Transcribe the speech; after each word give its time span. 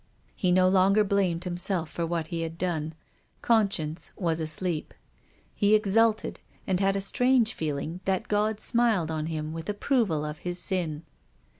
He 0.35 0.51
no 0.51 0.67
longer 0.67 1.03
blamed 1.03 1.43
himself 1.43 1.87
for 1.91 2.07
what 2.07 2.27
he 2.33 2.41
had 2.41 2.57
done. 2.57 2.95
Conscience 3.43 4.09
was 4.17 4.39
asleep. 4.39 4.95
He 5.53 5.75
exulted, 5.75 6.39
and 6.65 6.79
had 6.79 6.95
a 6.95 7.01
strange 7.01 7.53
feeling 7.53 7.99
that 8.05 8.27
God 8.27 8.59
smiled 8.59 9.11
on 9.11 9.27
him 9.27 9.53
with 9.53 9.69
approval 9.69 10.25
of 10.25 10.39
his 10.39 10.57
sin. 10.57 11.03